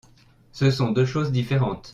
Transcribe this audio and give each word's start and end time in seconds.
Ce 0.51 0.71
sont 0.71 0.89
deux 0.91 1.05
choses 1.05 1.31
différentes. 1.31 1.89